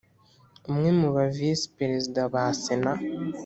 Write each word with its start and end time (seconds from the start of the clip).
umwe 0.69 0.89
mu 0.99 1.07
ba 1.15 1.23
Visi 1.35 1.67
Perezida 1.77 2.19
ba 2.33 2.43
Sena 2.61 2.93